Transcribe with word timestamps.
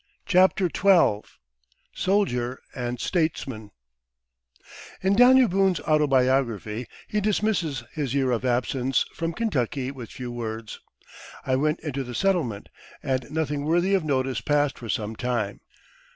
CHAPTER 0.25 0.67
XII 0.75 1.21
SOLDIER 1.93 2.57
AND 2.73 2.99
STATESMAN 2.99 3.69
In 5.03 5.15
Daniel 5.15 5.47
Boone's 5.47 5.79
"autobiography," 5.81 6.87
he 7.07 7.21
dismisses 7.21 7.83
his 7.91 8.15
year 8.15 8.31
of 8.31 8.43
absence 8.43 9.05
from 9.13 9.31
Kentucky 9.31 9.91
with 9.91 10.09
few 10.09 10.31
words: 10.31 10.79
"I 11.45 11.55
went 11.55 11.81
into 11.81 12.03
the 12.03 12.15
settlement, 12.15 12.69
and 13.03 13.29
nothing 13.29 13.63
worthy 13.63 13.93
of 13.93 14.03
notice 14.03 14.41
passed 14.41 14.79
for 14.79 14.89
some 14.89 15.15
time." 15.15 15.61